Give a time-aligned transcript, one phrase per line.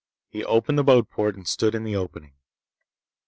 [0.31, 2.33] He opened the boatport and stood in the opening.